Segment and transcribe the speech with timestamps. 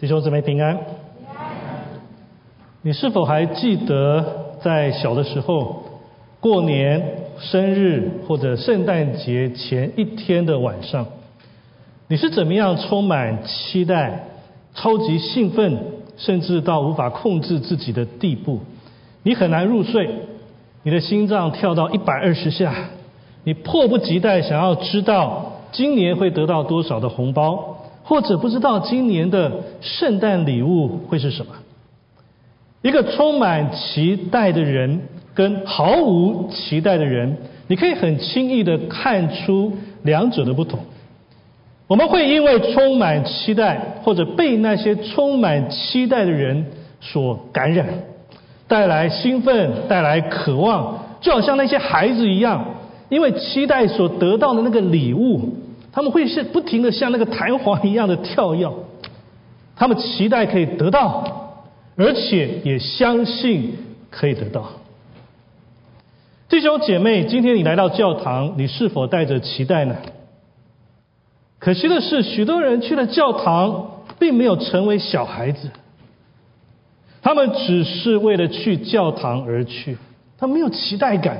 [0.00, 0.78] 弟兄姊妹平安。
[2.80, 5.82] 你是否还记得在小的时候，
[6.40, 11.06] 过年、生日或者圣诞节前一天的晚上，
[12.08, 14.24] 你是怎么样充满期待、
[14.74, 15.76] 超级兴奋，
[16.16, 18.60] 甚至到无法控制自己的地步？
[19.22, 20.08] 你很难入睡，
[20.82, 22.74] 你的心脏跳到一百二十下，
[23.44, 27.76] 你迫不及待想要知道今年会得到多少的红包。
[28.10, 31.52] 或者不知道今年的圣诞礼物会是什么？
[32.82, 35.02] 一个充满期待的人
[35.32, 37.36] 跟毫无期待的人，
[37.68, 40.80] 你可以很轻易的看出两者的不同。
[41.86, 46.66] 我们会因为充满期待，或者被那些充满期待的人
[47.00, 47.86] 所感染，
[48.66, 52.74] 带来兴奋，带来渴望，就好像那些孩子一样，
[53.08, 55.59] 因为期待所得到的那个礼物。
[55.92, 58.70] 他们会是不停的像那个弹簧一样的跳跃，
[59.74, 61.64] 他们期待可以得到，
[61.96, 63.74] 而且也相信
[64.10, 64.70] 可以得到。
[66.48, 69.96] 弟兄姐妹，今天你来到教堂，你是否带着期待呢？
[71.58, 75.70] 可惜的是，许多人去了教堂，并没有成为小孩子，
[77.22, 79.98] 他们只是为了去教堂而去，
[80.38, 81.38] 他没有期待感，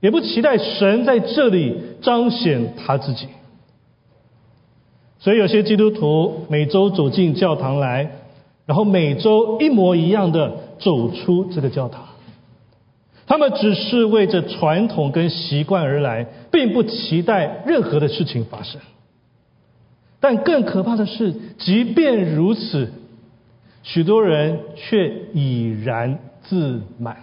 [0.00, 3.28] 也不期待神在这里彰显他自己。
[5.22, 8.10] 所以有些基督徒每周走进教堂来，
[8.66, 12.02] 然后每周一模一样的走出这个教堂，
[13.28, 18.80] 他们只是为着传统跟习惯而来，并不期待任何的事情发生。
[20.18, 22.90] 但更可怕的是，即便如此，
[23.84, 27.18] 许多人却已然自满。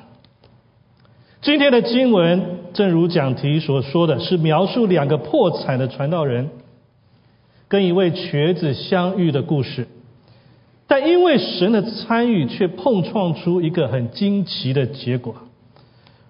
[1.42, 6.50] 今天的经文，正如讲题所说的是描述两个破产的传道人。
[7.70, 9.88] 跟一位瘸子相遇的故事，
[10.88, 15.36] 但因为神的参与，却碰撞出一个很惊奇的结果。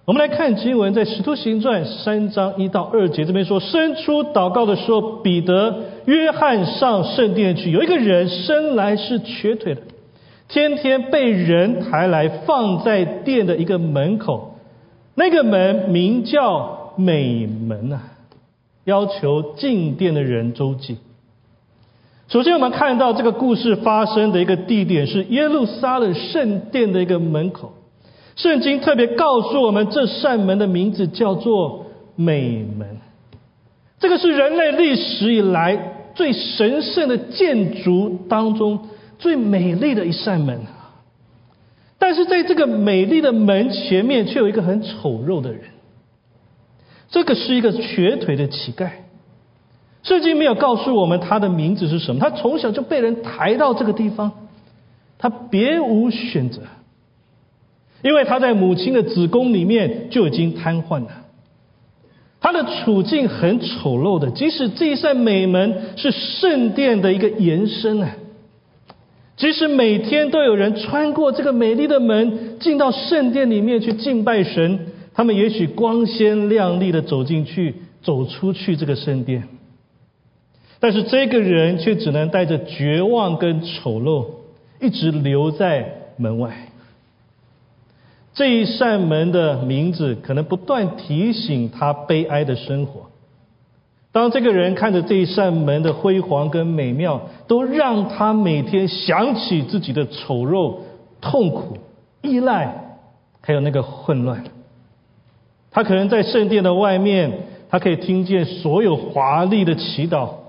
[0.04, 9.82] 我们来看经文，在使徒行传三章一到二节这边说：伸出祷告的时候，彼得、约翰上圣殿去，有一个人生来是瘸腿的，
[10.48, 14.58] 天天被人抬来放在殿的一个门口，
[15.14, 18.02] 那个门名叫美门啊，
[18.84, 20.98] 要求进殿的人周济。
[22.30, 27.74] 首先，我们看到这个故事发生的一个地点是耶路撒冷圣殿的一个门口。
[28.36, 32.98] 圣经特别告诉我们，这扇门的名字叫做美门。
[33.98, 38.88] 这个是人类历史以来最神圣的建筑当中
[39.18, 40.60] 最美丽的一扇门。
[41.98, 45.62] 但是，在这个美丽的门前面，却有一个很丑陋的人。
[47.10, 48.88] 这个是一个瘸腿的乞丐。
[50.02, 52.20] 圣经没有告诉我们他的名字是什么。
[52.20, 54.32] 他从小就被人抬到这个地方，
[55.18, 56.62] 他别无选择，
[58.02, 61.10] 因为他在母亲的子宫里面就已经瘫痪了。
[62.40, 68.16] 他的处境很丑陋的，即使这一扇美门是圣殿的一个延伸啊，
[69.36, 79.46] 即使每天都有人穿过这个美丽的门进到圣殿里面去敬拜神，他们也许光鲜亮丽的走进去，走出去这个圣殿。
[80.80, 84.24] 但是这个人却只能带着绝望跟丑陋，
[84.80, 85.86] 一直留在
[86.16, 86.68] 门外。
[88.32, 93.10] 这一扇门的名字可能不断提醒他悲哀的生活。
[94.12, 100.78] 当这个人看着这一扇门的辉煌跟美妙，都让他每天想起自己的丑陋、
[101.20, 101.76] 痛苦、
[102.22, 102.96] 依赖，
[103.42, 104.44] 还有那个混乱。
[105.70, 107.30] 他可能在圣殿的外面，
[107.68, 110.39] 他可以听见所有华丽的祈祷。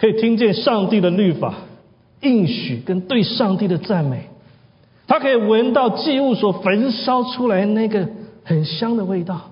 [0.00, 1.54] 可以听见上帝的律法、
[2.22, 4.30] 应许跟对上帝的赞美，
[5.06, 8.08] 他可以闻到祭物所焚烧出来那个
[8.42, 9.50] 很香的味道，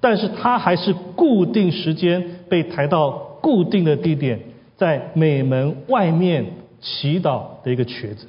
[0.00, 3.10] 但是他还是固定时间被抬到
[3.42, 4.40] 固定的地点，
[4.76, 6.46] 在美门外面
[6.80, 8.26] 祈祷的一个瘸子。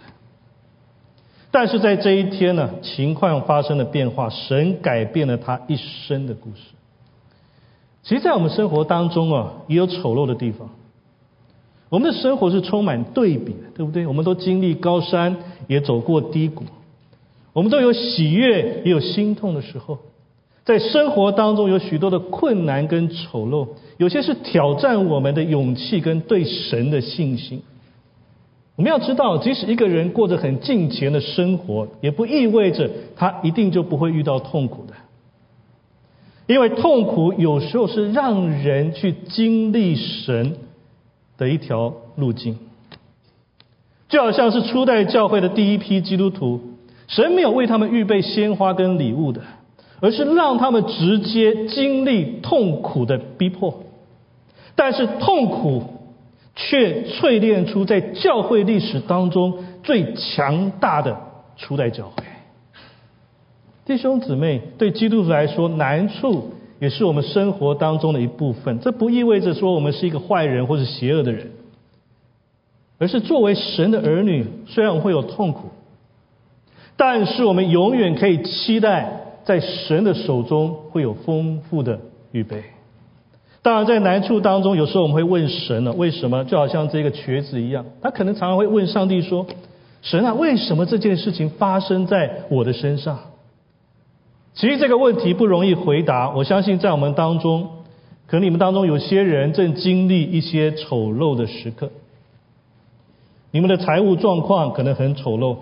[1.50, 6.62] 但是在这一天呢，情况发生了变化，神改变了他一生的故事。
[8.04, 10.70] 其实，在我们生活当中啊，也有丑陋的地方。
[11.96, 14.06] 我们的生活是充满对比的，对不对？
[14.06, 15.38] 我们都经历高山，
[15.68, 16.66] 也走过低谷，
[17.54, 20.00] 我们都有喜悦，也有心痛的时候。
[20.66, 27.62] 在生活当中，有许多的困难跟丑陋，有些是挑战我们的勇气跟对神的信心。
[28.76, 34.94] 我们要知道，即使一个人过着很近前的生活，也不意味着他一定就不会遇到痛苦的，
[36.54, 40.58] 因为痛苦有时候是让人去经历神。
[41.38, 42.58] 的一条路径。
[44.08, 46.62] 就好像是初代教会的第一批基督徒，
[47.08, 49.42] 神没有为他们预备鲜花跟礼物的，
[50.00, 53.84] 而是让他们直接经历痛苦的逼迫。
[54.76, 55.84] 但是痛苦
[56.56, 61.18] 却淬炼出在教会历史当中最强大的
[61.58, 62.24] 初代教会。
[63.86, 68.80] 弟兄姊妹，对基督徒来说，难处也是我们生活当中的一部分。
[68.80, 71.52] 这不意味着说我们是一个坏人或者邪恶的人，
[72.98, 75.70] 而是作为神的儿女，虽然我们会有痛苦，
[76.98, 82.00] 但是我们永远可以期待在神的手中会有丰富的
[82.32, 82.64] 预备。
[83.62, 86.46] 当然，在难处当中，有时候我们会问神了：为什么？
[86.46, 89.48] 就好像这个瘸子一样，他可能常常会问上帝说
[90.04, 93.20] ：“神啊，为什么这件事情发生在我的身上？”
[94.56, 96.32] 其实这个问题不容易回答。
[96.32, 97.70] 我相信在我们当中，
[98.26, 101.92] 可能你们当中有些人正经历一些丑陋的时刻。
[103.52, 105.58] 你们的财务状况可能很丑陋，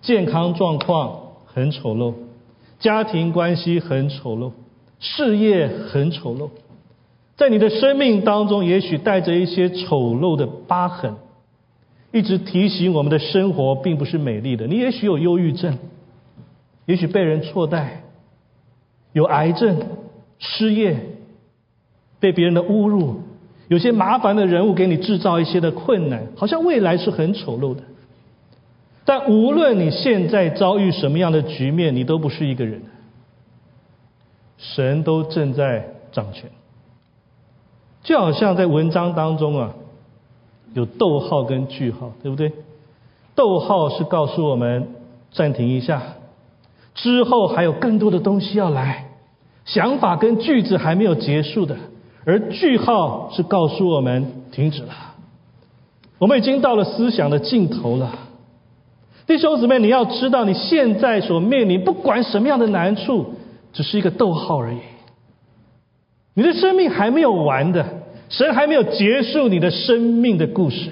[0.00, 2.14] 健康状况很丑陋，
[2.78, 4.52] 家庭关系很丑陋，
[4.98, 6.48] 事业很丑陋。
[7.36, 11.14] 在你的生命当中，也许带着一些丑陋的疤痕，
[12.10, 14.66] 一直提醒我们的生活并不是美丽的。
[14.66, 15.78] 你也许有忧郁症，
[16.86, 18.04] 也许被人错待。
[19.12, 19.78] 有癌症、
[20.38, 20.96] 失业、
[22.18, 23.22] 被别人的侮辱，
[23.68, 27.82] 有些麻烦的人物给你制造一些的困难，好像未来是很丑陋的。
[29.04, 32.82] 但无论你现在遭遇什么样的局面，你都不是一个人，
[34.58, 36.50] 神都正在掌权。
[38.02, 39.74] 就好像在文章当中啊，
[40.74, 42.52] 有逗号跟句号，对不对？
[43.34, 44.88] 逗号是告诉我们
[45.32, 46.02] 暂停一下。
[46.94, 49.06] 之后还有更多的东西要来，
[49.64, 51.76] 想法跟句子还没有结束的，
[52.24, 54.88] 而句号是告诉我们停止了。
[56.18, 58.12] 我们已经到了思想的尽头了，
[59.26, 63.34] 弟兄姊妹，你要知道，你现在所面临不管什么样的难处，
[63.72, 64.78] 只是一个逗号而已。
[66.34, 67.86] 你的生命还没有完的，
[68.28, 70.90] 神还没有结束你的生命的故事。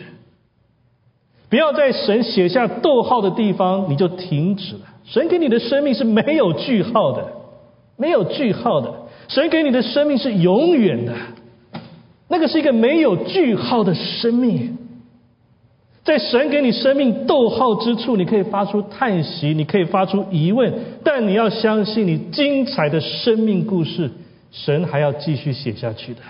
[1.50, 4.80] 不要在神写下逗号的地方你就停止了。
[5.10, 7.32] 神给你的生命是没有句号的，
[7.96, 8.94] 没有句号的。
[9.28, 11.14] 神给你的生命是永远的，
[12.28, 14.78] 那个是一个没有句号的生命。
[16.04, 20.72] 在神给你生命逗号之处，你可以发出叹息，你可以发出疑问，
[21.04, 24.10] 但你要相信，你精彩的生命故事，
[24.50, 26.20] 神还要继续写下去的。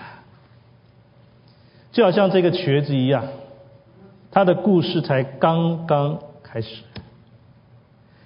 [1.93, 3.25] 就好像这个瘸子一样，
[4.31, 6.83] 他的故事才刚刚开始。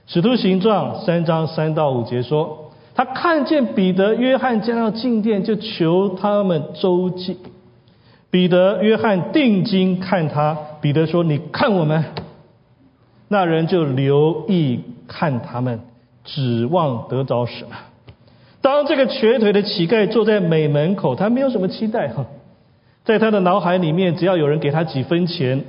[0.05, 7.37] 使徒行状三章三到五节说，他看见彼得、约翰将要进殿，就求他们周济。
[8.29, 12.03] 彼得、约翰定睛看他，彼得说：“你看我们。”
[13.29, 15.79] 那人就留意看他们，
[16.23, 17.75] 指望得着什么？
[18.61, 22.25] 当这个瘸腿的乞丐坐在美门口，他没有什么期待哈，
[23.05, 25.63] 在他的脑海里面，只要有人给他几分钱，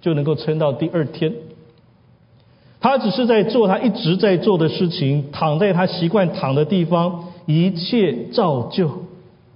[0.00, 1.32] 就能够撑到第二天。
[2.80, 8.90] 他只是在做他一直在做的事情，躺在他习惯躺的地方，一切照旧。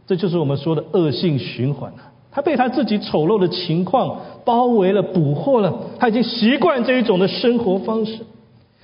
[0.06, 1.98] 这就是我们说的恶性循环了。
[2.30, 8.26] 他被他自己丑陋的情况包围了、捕获了，他已经习惯这一种的生活方式，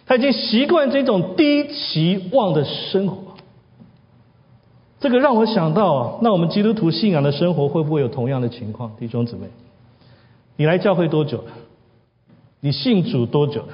[0.06, 3.18] 他已经习惯这种低期望的生活。
[5.00, 8.92] 这个让我想到啊，那我们基督徒信仰的生活会不会有同样的情况？
[8.98, 9.48] 弟兄姊妹，
[10.56, 11.50] 你来教会多久了？
[12.60, 13.68] 你信主多久了？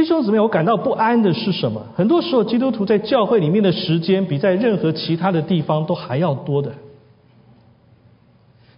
[0.00, 1.84] 弟兄姊妹，我感到不安的是什么？
[1.94, 6.72] 很多时候，基督徒在教会里面的时间比在任何其他的地方都还要多的。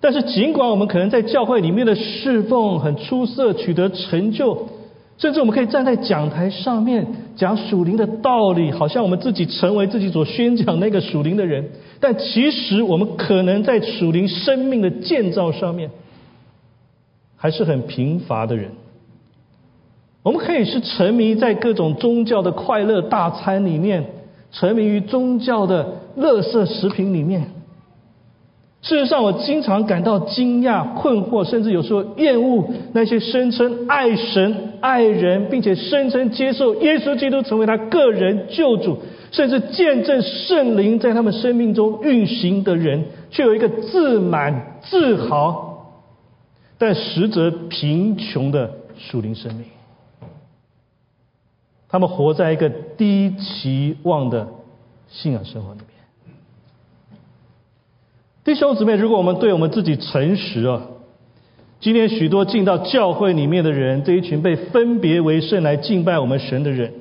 [0.00, 4.67] 但是，尽管我们可能在教会里面的侍奉很出色，取得成就，
[5.17, 11.71] 甚至我们可以站在讲台上面讲属灵的道理，好像我们自己成为自己所宣讲那个属灵的人。
[12.00, 15.93] 但其实，我们可能在属灵生命的建造上面，
[17.37, 18.73] 还是很贫乏的人。
[20.23, 24.05] 我们可以是沉迷在各种宗教的快乐大餐里面，
[24.52, 27.49] 沉迷于宗教的乐色食品里面。
[28.83, 38.99] 事实上，我经常感到惊讶、困惑，甚至有时候厌恶那些声称爱神、爱人，并且声称接受耶稣基督成为他个人救主，
[39.31, 45.95] 甚至见证圣灵在他们生命中运行的人，却有一个自满、自豪，
[46.76, 49.64] 但实则贫穷的属灵生命。
[51.92, 54.49] 他们活在一个低期望的
[55.08, 55.88] 信仰生活里面。
[58.44, 60.87] 弟兄姊妹，如果我们对我们自己诚实啊，
[61.80, 66.94] 今天许多进到教会里面的人，这一群被分别为圣来敬拜我们神的人，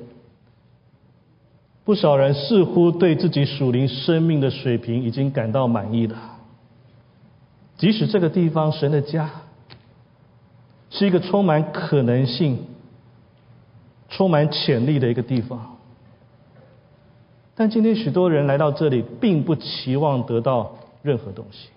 [1.84, 6.18] 不少人似乎对自己属灵生命的水平已经感到满意了。
[7.78, 9.30] 即使这个地方神的家
[10.90, 12.66] 是一个充满可能性、
[14.12, 15.78] 充满潜力的一个地方，
[17.54, 21.70] 但今天许多人来到这里，并不期望得到任何东西，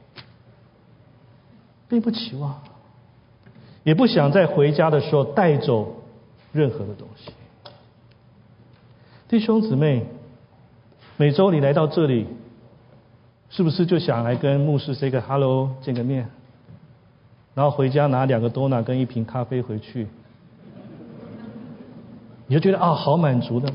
[1.88, 2.62] 并不期望。
[3.84, 5.96] 也不想在回家的时候带走
[6.52, 7.32] 任何的东西。
[9.30, 10.06] 弟兄姊妹，
[11.18, 12.28] 每周你来到这里，
[13.50, 16.28] 是不是就想来跟牧师 say 个 hello 见个面，
[17.54, 20.08] 然后回家拿两个多拿跟一瓶咖啡回去，
[22.48, 23.72] 你就觉得啊好满足的。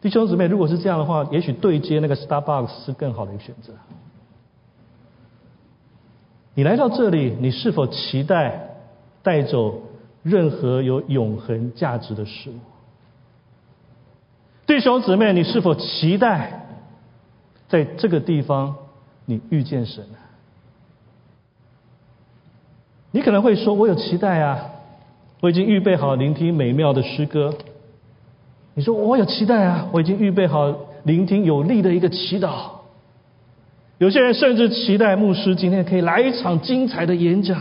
[0.00, 3.74] 弟兄姊妹，如果是这样的话，也许对接那个 Starbucks 是更好的一个选择。
[6.54, 8.76] 你来到这里，你是否期待
[9.22, 9.82] 带走
[10.22, 12.54] 任何有永恒价值的事物？
[14.66, 16.66] 弟兄姊妹，你是否期待
[17.68, 18.76] 在这个地方
[19.26, 20.04] 你遇见神？
[23.10, 24.70] 你可能会说：“我有期待啊，
[25.40, 27.54] 我已经预备好聆听美妙的诗歌。”
[28.74, 32.50] 你说：“我有期待啊，我已经预备好聆听有力的一个祈祷。”
[33.98, 37.60] 有些人甚至期待牧师今天可以来一场精彩的演讲，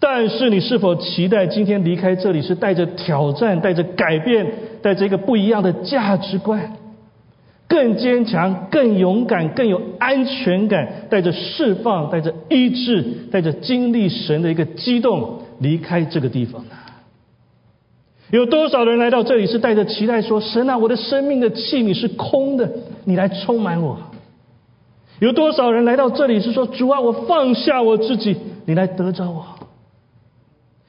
[0.00, 4.46] 但是你是否期待今天离开这里是带着挑战、带着改变、
[4.80, 6.72] 带着一个不一样的价值观，
[7.68, 16.70] 更坚强、更勇敢、更有安全感，带着释放、带着医治、带着经历神的一个激动离开这个地方呢？
[18.30, 22.68] 有多少人来到这里是带着期待说：“神啊，我的生命的器皿是空的，
[23.04, 23.98] 你来充满我。”
[25.20, 29.44] 有多少人来到这里是说主啊，我放下我自己，你来得着我？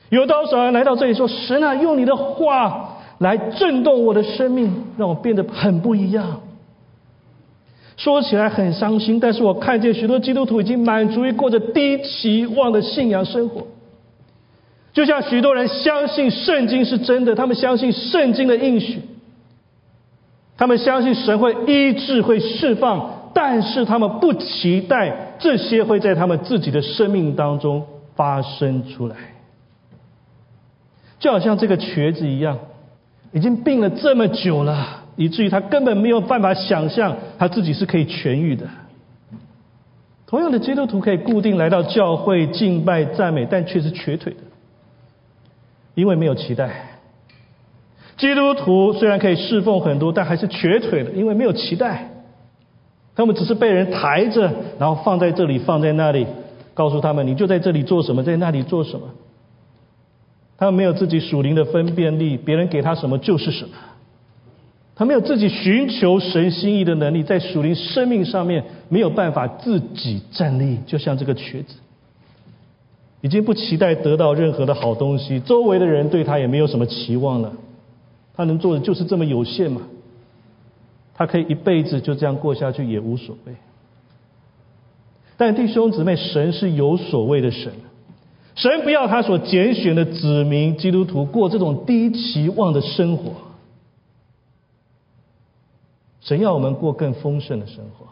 [0.09, 6.41] 有多少人来到这里说神啊，用你的话来震动我的生命，让我变得很不一样？
[7.97, 13.67] 说起来很伤心，但是我看见许多基督徒已经满足于过着低期望的信仰生活。
[14.95, 19.01] 就像许多人相信圣经是真的，他们相信圣经的应许，
[20.57, 23.11] 他们相信神会医治、会释放。
[23.35, 27.85] 但是他们不期待这些会在他们自己的生命当中
[28.15, 29.17] 发生出来，
[31.19, 32.57] 就好像这个瘸子一样，
[33.33, 38.69] 已经病了这么久了，以至于他根本没有办法想象他自己是可以痊愈的。
[40.27, 44.39] 同样的，基督徒可以固定来到教会敬拜赞美，但却是瘸腿的，
[45.95, 46.99] 因为没有期待。
[48.17, 52.11] 基督徒虽然可以侍奉很多，但还是瘸腿的，因为没有期待。
[53.15, 56.27] 他们只是被人抬着，然后放在这里，放在那里，
[56.73, 59.07] 告诉他们：你就在这里做什么，在那里做什么。
[60.57, 63.71] 他们没有自己属灵的分辨力，别人给他什么就是什么。
[64.95, 71.75] 他没有自己寻求神心意的能力，在属灵生命上面没有办法自己站立，就像这个瘸子，
[73.25, 77.53] 已经不期待得到任何的好东西，周围的人对他也没有什么期望了。
[78.35, 79.81] 他能做的就是这么有限嘛。
[81.15, 83.55] 他可以一辈子就这样过下去也无所谓，
[85.37, 87.73] 但弟兄姊妹，神是有所谓的神，
[88.53, 93.31] 神不要他所拣选的子民基督徒过这种低期望的生活，
[96.21, 98.05] 神要我们过更丰盛的生活，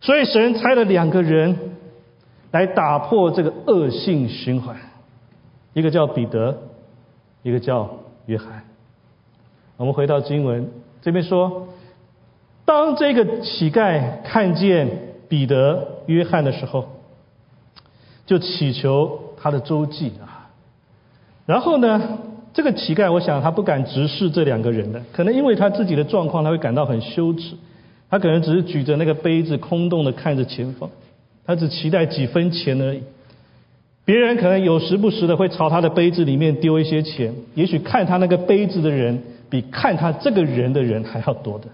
[0.00, 1.72] 所以神差了两个人
[2.52, 4.76] 来打破这个恶性循环，
[5.74, 6.56] 一个叫彼得，
[7.42, 8.64] 一个叫约翰。
[9.76, 10.70] 我们回到经文。
[11.02, 11.68] 这边说，
[12.64, 14.88] 当这个乞丐看见
[15.28, 16.86] 彼得、约翰的时候，
[18.26, 20.48] 就祈求他的周记啊。
[21.46, 22.18] 然后呢，
[22.52, 27.54] 这个乞丐，我想他不敢直视这两个人的，可能因为他自己的状况，他会感到很羞耻。
[28.10, 30.88] 他可能只是举着那个杯子，空洞的看着前方，
[31.44, 33.02] 他只期待几分钱而已。
[34.08, 39.22] 别人可能有时不时的会朝他的杯子里面丢一些钱，也许看他那个杯子的人。
[39.50, 41.68] 比看他这个人的人还要多的，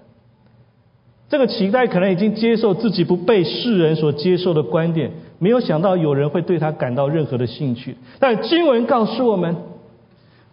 [1.28, 5.10] 这个乞丐可能已经接受自己不被世人所接受的观点，
[5.40, 7.96] 没有想到有人会对他感到任何的兴趣。
[8.20, 9.56] 但经文告诉我们，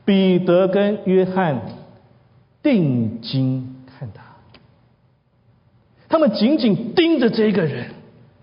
[0.03, 1.61] 彼得跟约翰
[2.63, 4.23] 定睛看他，
[6.09, 7.85] 他们紧紧盯着这个人，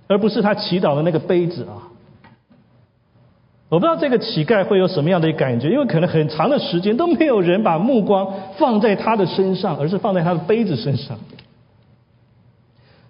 [0.07, 1.88] 而不是他祈祷的那个杯子啊。
[3.71, 11.19] 我不知道这个乞丐会有什么样的感觉，因为可能很长的时间都没有人把目光放在他的身上，而是放在他的杯子身上。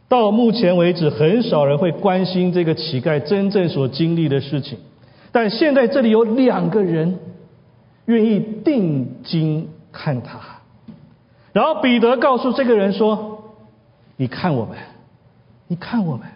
[0.09, 4.79] 到目前为止，很少人会关心这个乞丐真正所经历的事情。
[5.31, 7.19] 但现在这里有两个人
[8.07, 10.41] 愿意定睛看他，
[11.53, 13.53] 然后彼得告诉这个人说
[14.17, 14.77] ：“你看我们，
[15.69, 16.27] 你看我们。”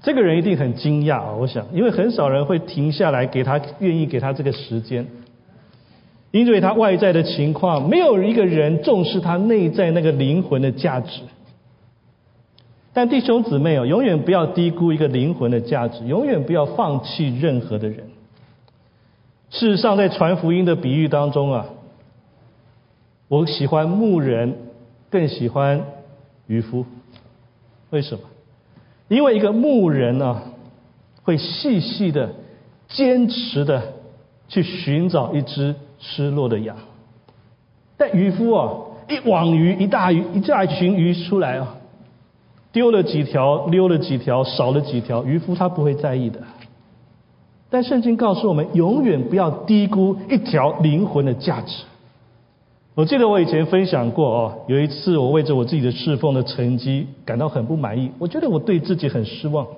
[0.00, 1.32] 这个人一定很惊讶啊！
[1.32, 5.06] 我想，因为很少人会停下来给他愿意给他这个时间，
[6.30, 11.22] 因为他外在的情况，没有一个人重视他内在那个灵魂的价值。
[12.92, 18.08] 但弟兄姊妹哦，永远不要低估一个灵魂的价值，永远不要放弃任何的人。
[19.50, 21.66] 事实上，在传福音的比喻当中啊，
[23.28, 24.56] 我喜欢牧人，
[25.10, 25.84] 更喜欢
[26.46, 26.86] 渔夫。
[27.90, 28.20] 为什么？
[29.08, 30.42] 因为一个牧人呢，
[31.22, 32.30] 会细细的、
[32.88, 33.82] 坚持的
[34.48, 36.76] 去寻找一只失落的羊。
[37.96, 38.70] 但渔夫啊，
[39.08, 41.74] 一网鱼、一大鱼、一大群鱼出来啊。
[42.70, 46.40] 丢了几条，溜了几条，少了几条，渔夫他不会在意的。
[47.70, 51.84] 但圣经告诉我们，永远不要低估一条灵魂的价值。
[52.98, 59.68] 我记得我以前分享过哦，有一次我为着我自己的侍奉的成绩感到很不满意，我觉得我对自己很失望，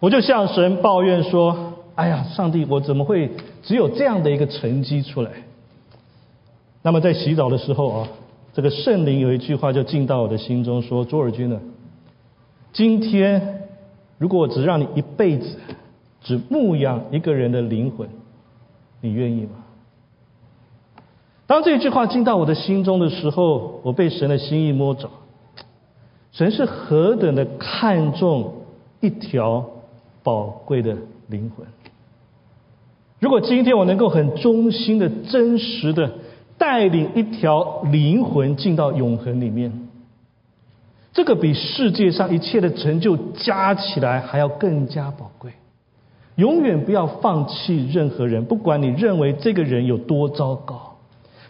[0.00, 3.30] 我就向神抱怨说：“哎呀，上帝，我怎么会
[3.62, 5.30] 只有这样的一个成绩出来？”
[6.82, 8.08] 那么在洗澡的时候啊。
[8.52, 11.60] 这个圣灵有一句话就进到我的心中，说：“卓尔君呢，
[12.72, 13.68] 今天
[14.18, 15.56] 如果我只让你一辈子
[16.20, 18.08] 只牧养一个人的灵魂，
[19.00, 19.50] 你愿意吗？”
[21.50, 25.10] 当这句话进到我的心中的时候，我被神的心意摸着。
[26.30, 28.52] 神是何等的看重
[29.00, 29.68] 一条
[30.22, 31.66] 宝贵的灵魂。
[33.18, 36.12] 如果今天我能够很忠心的、真实的。
[36.56, 39.88] 带领一条灵魂进到永恒里面，
[41.14, 45.52] 这个比世界上一切的成就加起来还要更加宝贵。
[46.36, 50.89] 永远不要放弃任何人，不管你认为这个人有多糟糕。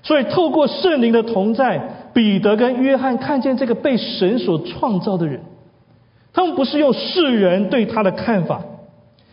[0.03, 5.41] 所以，透过圣灵的同在，彼得跟约翰看见这个被神所创造的人，
[6.33, 8.63] 他们不是用世人对他的看法，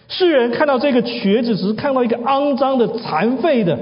[0.09, 3.79] 世人看到这个瘸子，只是看到一个肮脏的、残废的。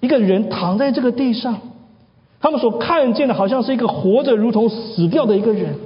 [0.00, 1.58] 一个人躺在这个地上，
[2.38, 5.76] 他们所看见的好像是一个活着如同死掉的一个人，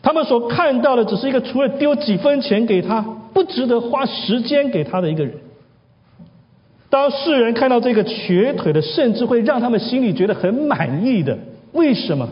[0.00, 5.34] 他们所看到的只是一个除了丢几分钱给他不值得花时间给他的一个人。
[6.88, 11.38] 当世人看到这个瘸腿的，甚至会让他们心里觉得很满意的。
[11.72, 12.28] 为什么？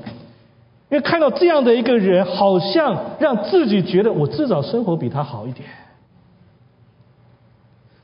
[0.90, 5.68] 因为看到这样的一个人，好像让自己觉得我至少生活比他好一点。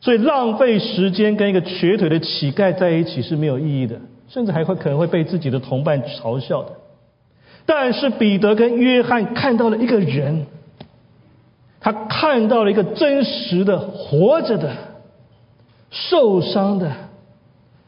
[0.00, 6.70] 所以浪费时间跟一个瘸腿的乞丐在一起是没有意义的，甚至还会可能会被自己的同伴嘲笑的。
[7.66, 10.46] 但是彼得跟约翰看到了一个人，
[11.80, 14.74] 他看到了一个真实的活着的、
[15.90, 16.94] 受伤的、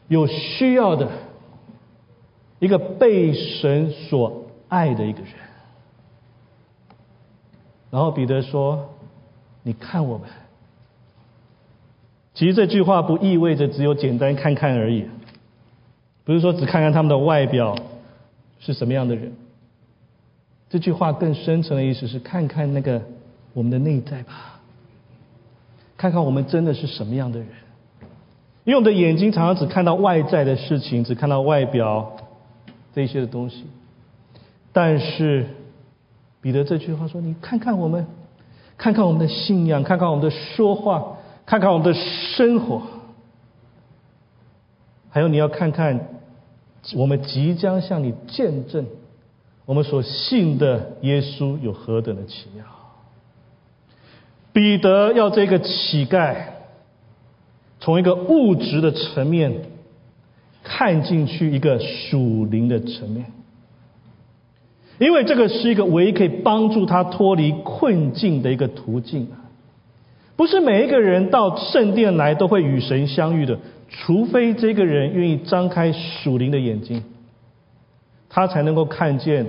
[0.07, 1.09] 有需要的
[2.59, 5.31] 一个被神所爱的一个人。
[7.89, 8.89] 然后彼得说
[9.63, 10.27] ：“你看我们。”
[12.33, 15.05] 其实这句话不意味着只有简单看看而已，
[16.25, 17.75] 不是说只看看他们的外表
[18.59, 19.31] 是什么样的人。
[20.67, 22.99] 这句话更深层的意思是看看那个
[23.53, 24.59] 我们的内在吧，
[25.95, 27.47] 看看我们真的是什么样的人。
[28.65, 32.15] 因为我们的眼睛常常只看到外在的事情，只看到外表
[32.93, 33.65] 这些的东西。
[34.71, 35.47] 但是
[36.41, 38.07] 彼得这句话说：“你看看我们，
[38.77, 42.81] 看看我们的信仰，看看我们的说话。”看看我们的生活，
[45.09, 46.07] 还有你要看看
[46.95, 48.85] 我们即将向你见证
[49.65, 52.63] 我们所信的耶稣有何等的奇妙。
[54.53, 56.52] 彼得要这个乞丐
[57.83, 59.51] 从一个物质的层面
[60.63, 63.25] 看进去一个属灵的层面，
[64.99, 69.27] 因为这个是一个唯一可以帮助他脱离困境的一个途径。
[70.37, 77.03] 不是每一个人到圣殿来都会与神相遇的，除非这个人愿意张开属灵的眼睛，
[78.29, 79.45] 他才能够看见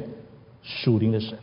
[0.65, 1.39] 属灵的神。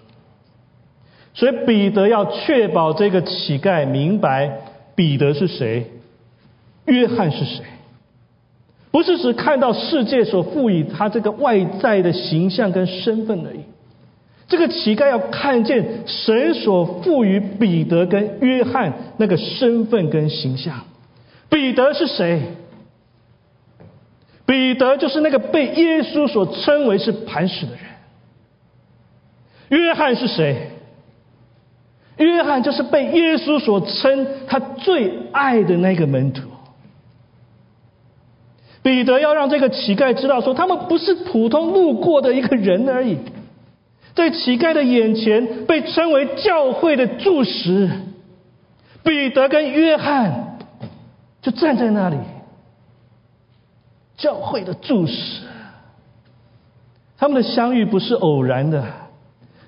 [1.33, 4.57] 所以彼得要确保这个乞丐明白
[4.93, 5.89] 彼得是谁，
[6.85, 7.63] 约翰是谁，
[8.91, 13.59] 不是只看到世界所赋予他这个外在的形象跟身份而已。
[14.47, 20.81] 这个乞丐要看见神所赋予彼得跟约翰那个身份跟形象。
[21.49, 22.41] 彼得是谁？
[24.45, 27.83] 彼得就是那个被耶稣所称为是磐石的人。
[29.69, 30.71] 约翰是谁？
[32.17, 36.50] 约翰就是被耶稣所称他最爱的那个门徒。
[38.83, 43.19] 彼得要让这个乞丐知道，说他们不是普通路过的一个人而已，
[44.15, 47.89] 在乞丐的眼前被称为教会的柱石。
[49.03, 50.57] 彼得跟约翰
[51.41, 52.17] 就站在那里，
[54.17, 55.43] 教会的柱石。
[57.17, 58.83] 他们的相遇不是偶然的，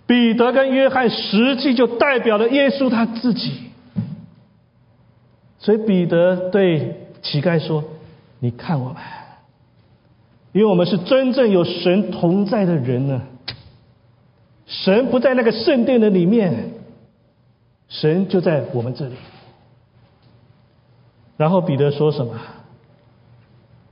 [0.08, 3.52] 彼得跟约翰实际就代表了耶稣他自己。
[5.60, 7.84] 所以彼得对乞丐说。
[8.44, 8.98] 你看我们，
[10.52, 13.22] 因为我们是真正有神同在的人呢。
[14.66, 16.74] 神不在那个圣殿的里面，
[17.88, 19.16] 神就在我们这里。
[21.38, 22.34] 然后彼得说什么？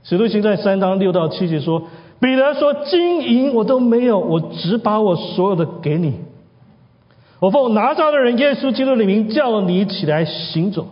[0.02, 1.84] 使徒行传三章六到七节说，
[2.20, 6.20] 彼得说：“金银我都没有，我只把我所有的给你。
[7.40, 10.88] 我奉拿撒勒人耶稣基督的名叫你起来行走。”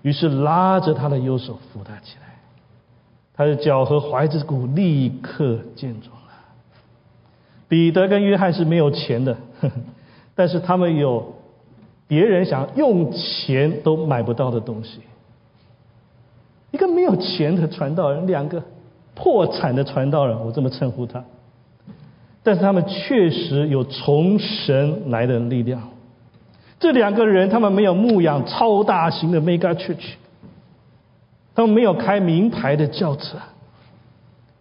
[0.00, 2.31] 于是拉着他的右手扶他起来。
[3.34, 6.22] 他的脚和踝子骨立刻健壮了。
[7.68, 9.36] 彼得跟约翰是没有钱的，
[10.34, 11.34] 但是他们有
[12.06, 15.00] 别人想用钱都买不到的东西。
[16.70, 18.62] 一个没有钱的传道人，两个
[19.14, 21.24] 破产的传道人，我这么称呼他。
[22.42, 25.88] 但是他们确实有从神来的力量。
[26.80, 30.14] 这两个人，他们没有牧养超大型的 mega church。
[31.54, 33.36] 他们没有开名牌的轿车，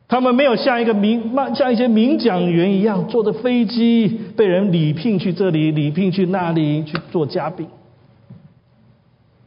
[0.07, 7.67] 他们没有像一个名像一些名讲员一样坐着飞机被人礼聘去这里礼聘去那里去做嘉宾，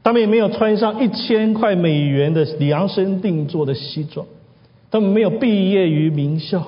[0.02, 4.26] 他们也没有穿上一千块美元的量身定做的西装，
[4.90, 6.62] 他们没有毕业于名校，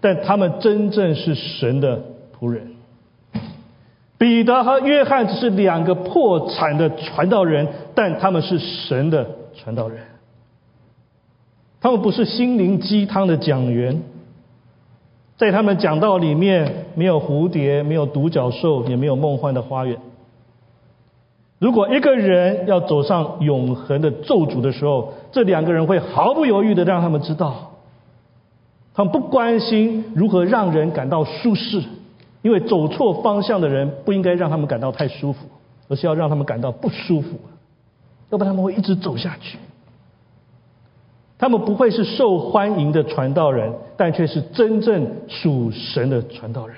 [0.00, 2.02] 但他们真正是神的
[2.38, 2.68] 仆人。
[4.16, 9.36] 彼得和约翰只是两个破产的传道人，但他们是神的。
[9.62, 10.00] 传道人，
[11.80, 14.02] 他们不是心灵鸡汤的讲员，
[15.36, 19.98] 在他们讲道里面没有蝴蝶，没有独角兽，也没有梦幻的花园。
[21.58, 27.72] 如果一个人要走上永恒的咒诅的时候，这两个人会毫不犹豫的让他们知道，
[28.94, 31.82] 他们不关心如何让人感到舒适，
[32.40, 35.46] 因为走错方向的人不应该让他们感到太舒服，
[35.88, 37.38] 而是要让他们感到不舒服。
[38.30, 39.58] 要不然他们会一直走下去。
[41.38, 46.76] 他们不会是受欢迎的传道人，但却是真正属神的传道人。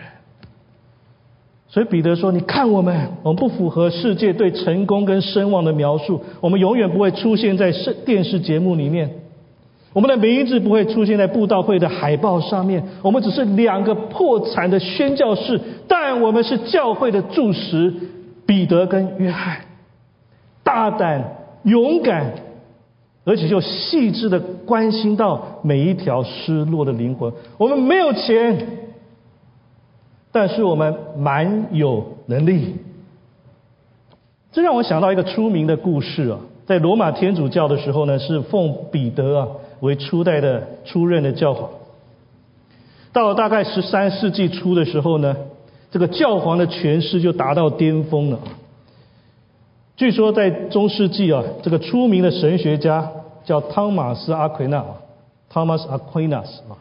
[1.68, 6.22] 所以彼得说：“你看我们，我们不符合世界对成功跟声望的描述。
[6.40, 9.10] 我们永远不会出现在视电视节目里面，
[9.92, 12.84] 我们的名字不会出现在布道会的海报上面。
[13.02, 17.92] 我们只是两个破产的宣教士，但我们是教会的柱石。
[18.46, 19.62] 彼得跟约翰，
[20.62, 22.33] 大胆。”勇敢，
[23.25, 27.33] 而且就细致的关心到每一条失落的灵魂。
[27.59, 28.66] 我们没有钱，
[30.33, 32.77] 但是我们蛮有能力。
[34.51, 39.48] 这让我想到一个出名的故事啊，在罗马天主教的时候呢，是奉彼得啊
[39.81, 41.70] 为初代的出任的教皇。
[43.12, 45.37] 到了大概十三世纪初的时候呢，
[45.90, 48.38] 这个教皇的权势就达到巅峰了。
[50.02, 53.08] 据说在中世纪啊，这个出名的神学家
[53.44, 54.84] 叫汤马斯阿奎纳
[55.52, 56.74] （Thomas Aquinas） 啊，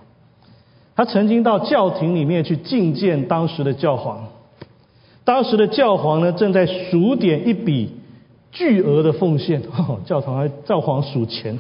[0.96, 4.24] 他曾经到教廷里面去觐见当时的教皇。
[5.24, 7.94] 当时的教皇呢，正在数点一笔
[8.52, 11.60] 巨额的奉献，哦 教堂还教皇数钱，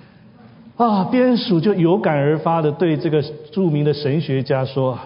[0.78, 4.98] 啊，边数就有感而发的对这个著名的神学家说：“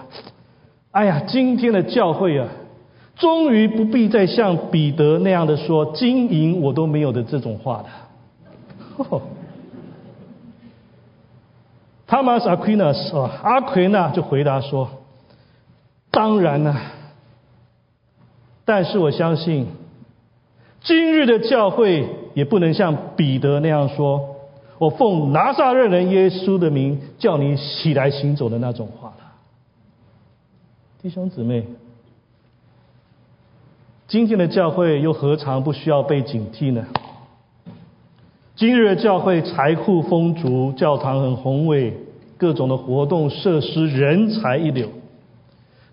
[0.92, 2.46] 哎呀，今天的教会啊！”
[3.20, 7.86] 终于不必再像彼得那样的说金银我都没有的这种话了。
[12.08, 14.88] Thomas Aquinas 啊，阿奎那就回答说
[16.10, 16.74] ：“当然了，
[18.64, 19.66] 但是我相信，
[20.82, 24.36] 今日的教会也不能像彼得那样说，
[24.78, 29.32] 我奉拿撒勒人耶稣的名叫你起来行走的那种话了。”
[31.02, 31.66] 弟兄姊妹。
[34.10, 36.84] 今天的教会又何尝不需要被警惕呢？
[38.56, 41.94] 今日的教会财库丰足，教堂很宏伟，
[42.36, 44.88] 各种的活动设施人才一流。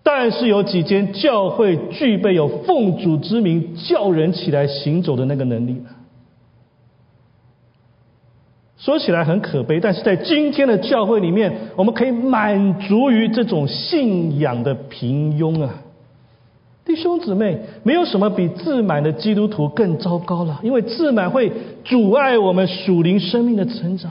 [0.02, 5.90] 但是有几间教会具备有奉主之名叫人起来行走的那个能力呢？
[8.80, 15.84] 说起来很可悲，但是在今天的教会里面，我们可以满足于这种信仰的平庸啊。
[16.88, 21.52] 弟兄姊妹，没有什么比自满的基督徒更糟糕了，因为自满会
[21.84, 24.10] 阻碍我们属灵生命的成长。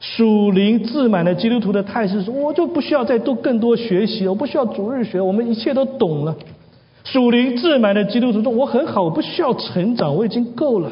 [0.00, 6.34] 属灵自满的基督徒的态势是：我就不需要再多更多学习，我不需要逐日学，我们一切都懂了。
[7.04, 10.90] 属灵自满的基督徒说：我很好，我不需要成长，我已经够了，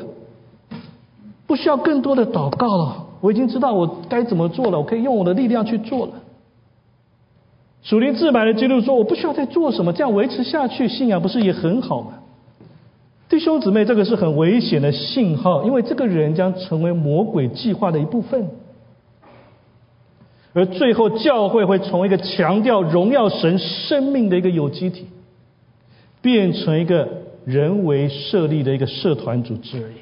[1.46, 6.12] 不需要更多的祷告了，我已经知道我该怎么做了，我可以用我的力量去做了。
[7.88, 12.18] 属灵自满的基督徒说：我不需要再做什么，这样维持下去，信仰不是也很好吗？
[13.30, 18.50] 弟兄姊妹，这个是很危险的信号，因为这个人将成为魔鬼计划的一部分。
[20.52, 25.06] 而最后，教会会从一个强调荣耀神生命的一个有机体，
[26.20, 27.08] 变成一个
[27.46, 29.94] 人为设立的一个社团组织而已。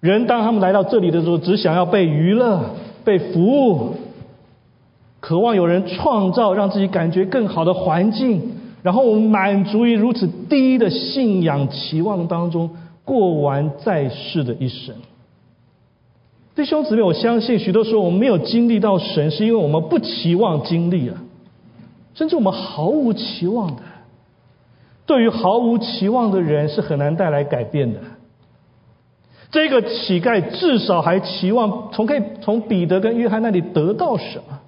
[0.00, 3.96] 人当他们来到这里的时候，只想要被娱乐、被服务，
[5.20, 8.52] 渴望有人创造让自己感觉更好的环境，
[8.82, 12.70] 然后我们满足于如此低的信仰期望当中，
[13.04, 14.94] 过完在世的一生。
[16.56, 21.18] 弟兄姊妹，我相信许多时候我们没有经历到神，是因为我们不期望经历了，
[22.14, 23.82] 甚至我们毫无期望的。
[25.06, 28.00] 对于毫无期望的人，是很难带来改变的。
[29.50, 34.60] 这个乞丐至少还期望从可以从彼得跟约翰那里得到什么？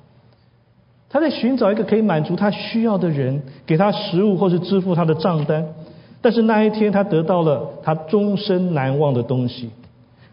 [1.13, 5.75] 他在寻找一个可以满足他需要的人，给他食物或是支付他的账单。
[6.23, 9.71] 但是那一天，他得到了他终身难忘的东西。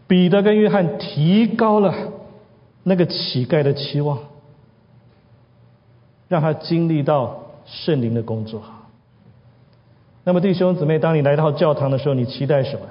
[0.06, 1.94] 彼得跟约翰提高了
[2.82, 4.18] 那个乞丐的期望，
[6.28, 8.62] 让他经历到圣灵的工作。
[10.24, 12.86] 那么弟兄姊妹，当你来到教堂的时候，你期待什么？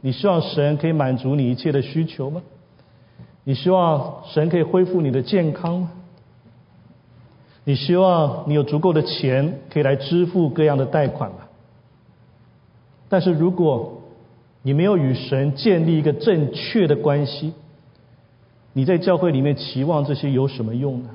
[0.00, 2.40] 你希望神可以满足你一切的需求吗？
[3.44, 5.90] 你希望神可以恢复你的健康吗？
[7.68, 11.38] 你希望你有足够的钱可以来支付各样的贷款吗？
[13.08, 14.02] 但是如果
[14.62, 17.54] 你没有与神建立一个正确的关系，
[18.72, 21.10] 你在教会里面期望这些有什么用呢？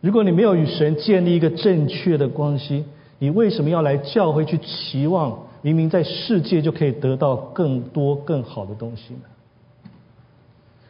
[0.00, 2.84] 如果你没有与神建立一个正确的关系，
[3.20, 9.20] 你为什么要来教会去期望明明在世界就可以得到更多更好的东西呢？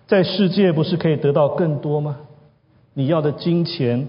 [0.07, 2.17] 在世界不是可以得到更多吗？
[2.95, 4.09] 你要的金钱，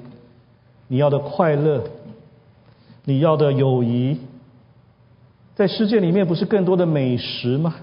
[0.88, 1.84] 你要的快乐，
[3.06, 4.18] 你要的友谊。
[5.56, 7.76] 在世界里面，不是更多的美食吗？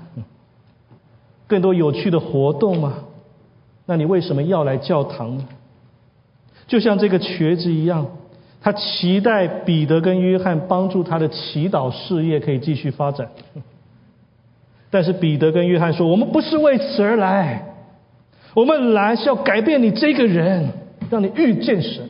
[1.46, 3.04] 更多有趣的活动吗？
[3.86, 5.44] 那你为什么要来教堂呢？
[6.66, 8.06] 就像这个瘸子一样，
[8.60, 13.30] 他期待彼得跟约翰帮助他的祈祷事业可以继续发展。
[14.90, 17.64] 但是彼得跟约翰说：“我们不是为此而来，
[18.54, 20.68] 我们来是要改变你这个人，
[21.10, 22.08] 让你遇见神。”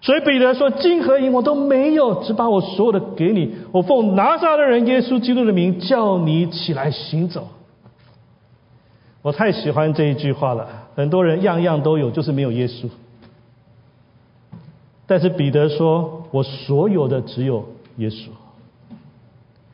[0.00, 3.54] 所以彼得说：“金和银我都没有，只把我所有的给你。
[3.72, 7.48] 我奉拿撒勒人耶稣基督的名叫你起来行走。”
[9.22, 10.68] 我太喜欢这一句话了。
[10.94, 12.90] 很多人样样都有，就是没有耶稣。
[15.06, 18.28] 但是彼得说：“我所有的只有耶稣。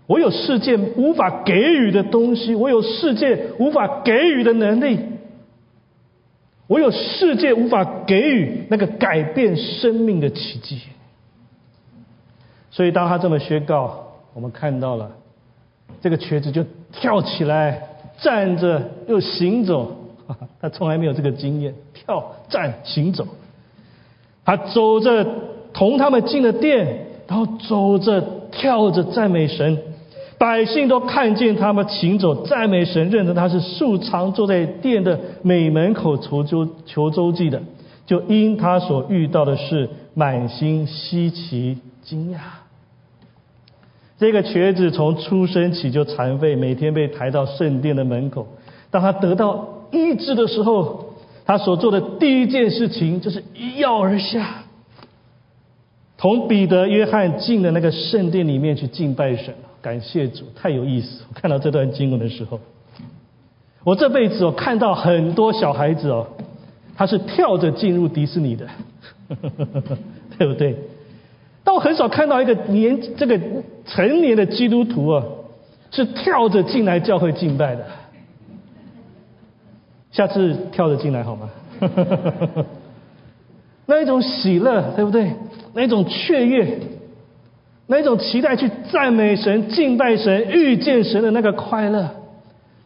[0.07, 5.01] 我有世界无法给予的东西，我有世界无法给予的能力。”
[6.71, 10.81] 我有世界无法给予那个改变生命的奇迹，
[12.71, 15.11] 所以当他这么宣告，我们看到了
[16.01, 17.89] 这个瘸子就跳起来，
[18.21, 19.97] 站着又行走，
[20.63, 23.27] 他从来没有这个经验，跳站行走，
[24.45, 25.27] 他走着
[25.73, 28.21] 同他们进了店，然后走着
[28.53, 29.77] 跳着赞美神。
[30.40, 37.61] 百姓都看见他们行走，赞美神，认得他是素常坐在殿的美门口求周求周济的，
[38.07, 42.38] 就因他所遇到的事，满心稀奇惊讶。
[44.18, 48.46] 这个瘸子从出生起就残废，每天被抬到圣殿的门口。
[48.90, 54.64] 当他得到医治的时候，他所做的第一件事情就是一跃而下，
[56.16, 59.55] 同彼得、约翰进了那个圣殿里面去敬拜神。
[59.83, 61.25] 感谢主，太有意思！
[61.29, 62.61] 我看到这段经文的时候，
[63.85, 66.27] 我这辈子我看到很多小孩子哦，
[66.97, 68.66] 他是跳着进入迪士尼的，
[70.38, 70.77] 对不对？
[71.64, 73.40] 但我很少看到一个年这个
[73.87, 75.25] 成年的基督徒啊，
[75.90, 77.87] 是跳着进来教会敬拜的。
[80.11, 81.51] 下次跳着进来好吗？
[83.87, 85.33] 那一种喜乐，对不对？
[85.73, 86.79] 那一种雀跃。
[87.90, 92.09] 那种期待去赞美神、敬拜神、遇见神的那个快乐，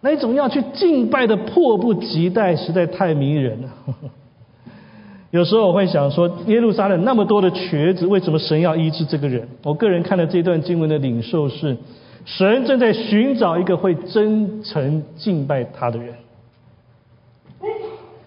[0.00, 3.68] 那种要去敬拜的迫不及待，实在太迷人了。
[5.30, 9.46] 有时候我会想说，耶路撒冷那么多的瘸子，为什么神要医治这个人？
[9.62, 11.76] 我个人看了这段经文的领受是，
[12.24, 16.14] 神正在寻找一个会真诚敬拜他的人。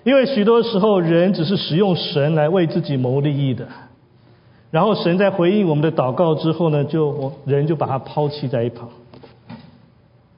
[0.04, 3.68] 因为许多时候，人只是使用神来为自己谋利益的，
[4.70, 8.90] 然后神在回应我们的祷告之后呢，就我人就把他抛弃在一旁。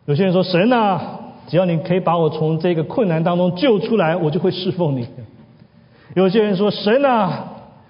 [0.06, 5.08] 有些人说：“神啊，只要你可以把我从这个困难当中救出来，我就会侍奉你。”
[6.16, 7.46] 有些人说：“神啊，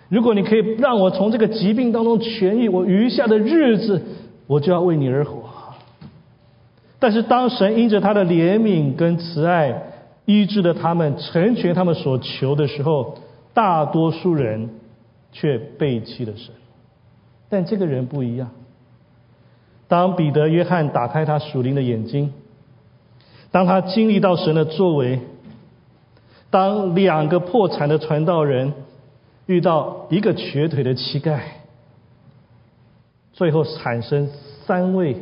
[0.10, 4.02] 如果你可以让我从这个疾病当中痊愈，我余下的日子
[4.48, 5.44] 我就要为你而活。”
[7.00, 9.84] 但是当神因着他的怜悯跟慈爱
[10.26, 13.16] 医治了他们，成全他们所求的时候，
[13.54, 14.70] 大多数人
[15.32, 16.54] 却背弃了神。
[17.50, 18.52] 但这个人不一样。
[19.88, 22.34] 当彼得、约翰打开他属灵的眼睛，
[23.52, 25.20] 当他经历到神的作为。
[26.52, 28.74] 当两个破产的传道人
[29.46, 31.42] 遇到一个瘸腿的乞丐，
[33.34, 34.32] 最后产生
[34.66, 35.18] 三位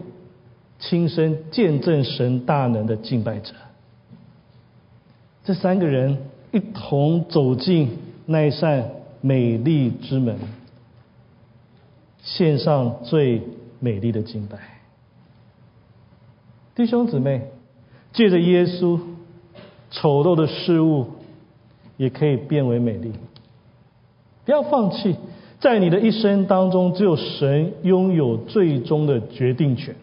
[0.80, 3.52] 亲身见证神大能的敬拜者，
[5.43, 6.17] 这三个人
[6.54, 8.89] 一同走进那一扇
[9.27, 10.37] 美丽之门，
[12.21, 13.41] 献上最
[13.79, 14.57] 美丽的敬拜。
[16.75, 17.51] 弟兄姊妹，
[18.13, 18.99] 借着耶稣
[19.91, 21.07] 丑陋的事物。
[21.97, 23.11] 也可以变为美丽。
[24.45, 25.15] 不要放弃，
[25.59, 29.95] 在你的一生当中，只有神拥有最终的决定权。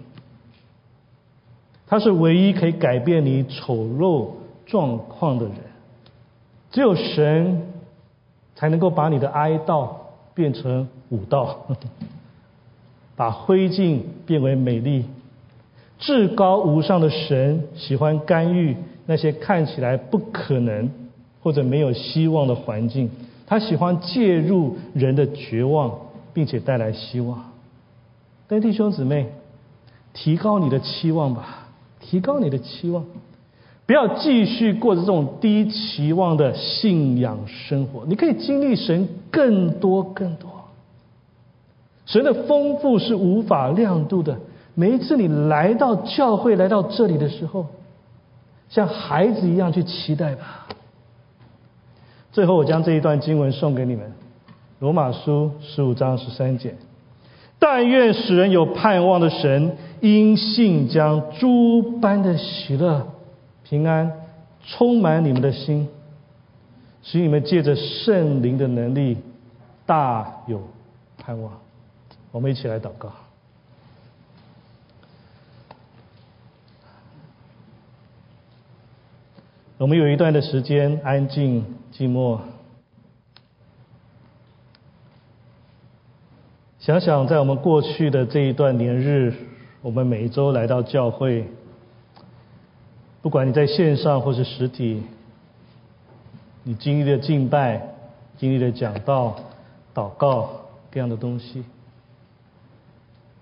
[1.87, 4.30] 他是唯一可以改变你丑陋
[4.66, 5.54] 状况的人。
[6.72, 7.62] 只有神
[8.55, 9.88] 才能够把你的哀悼
[10.35, 11.67] 变成舞蹈，
[13.17, 15.05] 把灰烬变为美丽。
[15.99, 20.90] 至高无上的神喜欢干预那些看起来不可能。
[21.43, 23.11] 或者没有希望的环境，
[23.47, 25.95] 他喜欢介入人的绝望，
[26.33, 27.53] 并且带来希望。
[28.49, 29.27] 但弟兄姊妹，
[30.14, 31.67] 提高你的期望吧，
[32.01, 33.05] 提高你的期望，
[33.87, 38.05] 不要继续过着这种低期望的信仰生活。
[38.07, 40.49] 你可以经历神更多更多，
[42.07, 44.38] 神的丰富是无法量度的。
[44.75, 47.66] 每一次你来到教会，来到这里的时候，
[48.68, 50.66] 像孩子一样去期待吧。
[52.33, 54.07] 最后，我将这一段经文送给你们，
[54.81, 56.75] 《罗马书》十五章十三节
[57.61, 63.07] ：“但愿使人有盼望的神，因信将诸般的喜乐、
[63.64, 64.12] 平安
[64.64, 65.88] 充满你们的心，
[67.03, 69.18] 使你们借着圣灵的能力
[69.85, 70.62] 大有
[71.18, 71.61] 盼望。”
[72.31, 73.12] 我们一起来祷告。
[79.79, 81.64] 我们有一段的时间安静。
[81.94, 82.40] 寂寞。
[86.81, 89.33] 想想在我们过去的这一段年日，
[89.81, 91.46] 我们每一周来到教会，
[93.24, 95.02] 不管你在线上或是实体，
[96.62, 97.94] 你经历了敬拜，
[98.37, 99.34] 经历了讲道、
[99.94, 100.50] 祷告
[100.92, 101.64] 这样的东西，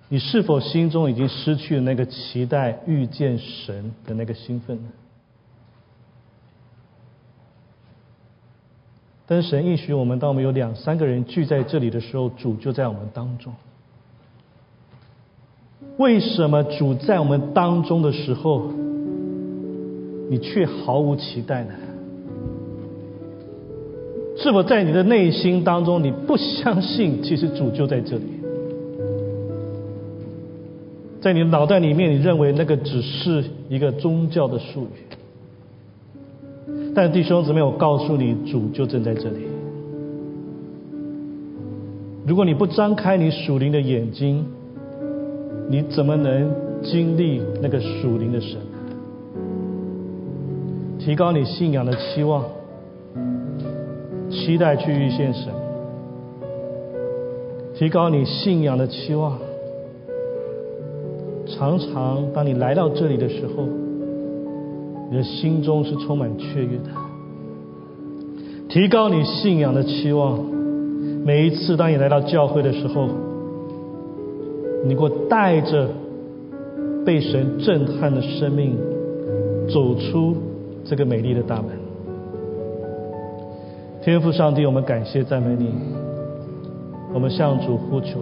[0.09, 4.89] 你是否心中已经失去了那个期待遇见神的那个兴奋呢？
[9.27, 13.53] 但神应许我们，当我们有两三个人聚在这里的时候，主就在我们当中。
[15.97, 18.73] 为什么主在我们当中的时候，
[20.33, 21.75] 你却毫无期待呢？
[24.39, 28.25] 是否在你的内心当中，你不相信其实主就在这里？
[31.21, 35.05] 在你脑袋里面，你认为那个只是一个宗教的术语？
[36.95, 39.41] 但弟兄姊妹，我告诉你，主就正在这里。
[42.27, 44.47] 如果你不张开你属灵的眼睛，
[45.69, 46.51] 你怎么能
[46.83, 48.57] 经历那个属灵的神？
[51.05, 52.45] 提高你信仰的期望，
[54.31, 55.53] 期待去遇见神。
[57.75, 59.37] 提高你信仰的期望，
[61.45, 63.67] 常常当你来到这里的时候。
[65.11, 66.91] 你的心中是充满雀跃的，
[68.69, 70.39] 提高你信仰的期望。
[71.25, 73.09] 每一次当你来到教会的时候，
[74.87, 75.89] 你给我带着
[77.05, 78.75] 被神震撼的生命，
[79.69, 80.35] 走出
[80.85, 81.71] 这个美丽的大门。
[84.03, 85.71] 天父上帝，我们感谢赞美你，
[87.15, 88.19] 我们向主呼求，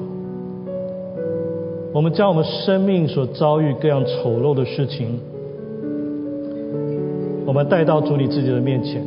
[1.92, 5.18] 我们将我们生命所遭遇各样丑陋的事情。
[7.46, 9.02] 我们带到主你自己的面前，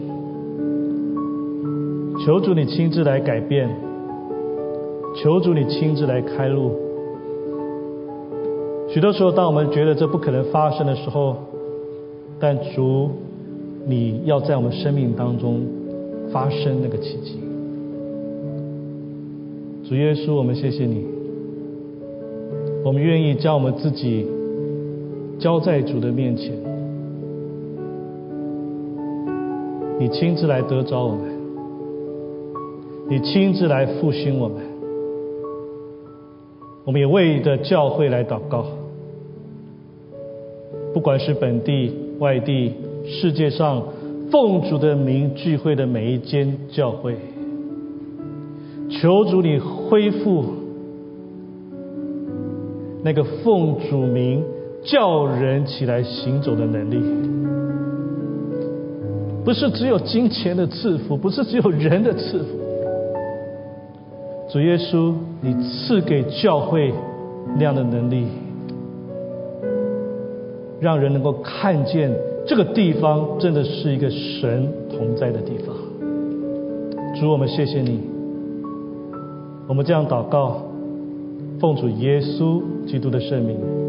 [2.25, 3.69] 求主你亲自来改变，
[5.15, 6.71] 求主你亲自来开路。
[8.89, 11.37] 许多时候，当我们觉得这不可能发生的时候，
[12.39, 13.09] 但主，
[13.85, 15.61] 你要在我们生命当中
[16.31, 17.37] 发生那个奇迹。
[19.87, 21.05] 主耶稣，我们谢谢你，
[22.83, 24.25] 我们愿意将我们自己
[25.37, 26.53] 交在主的面前，
[29.99, 31.29] 你亲自来得着我们，
[33.09, 34.57] 你亲自来复兴我们，
[36.85, 38.65] 我们也为的教会来祷告。
[40.93, 42.71] 不管是本地、外地、
[43.05, 43.83] 世界上
[44.31, 47.17] 奉主的名聚会的每一间教会，
[48.89, 50.45] 求主你恢复
[53.03, 54.43] 那个奉主名
[54.83, 57.01] 叫人起来行走的能力。
[59.43, 62.45] 不是只有金钱的赐福，不是只有人的赐福。
[64.49, 66.93] 主耶稣，你赐给教会
[67.57, 68.25] 那样的能力。
[70.79, 72.11] 让人能够看见
[72.45, 75.75] 这个地方真的是一个神同在的地方。
[77.19, 78.01] 主，我们谢谢你。
[79.67, 80.61] 我们这样祷告，
[81.59, 83.82] 奉主耶稣基督的圣名。